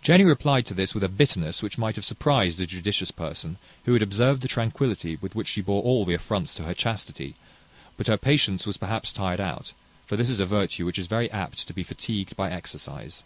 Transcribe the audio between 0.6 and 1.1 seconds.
to this with a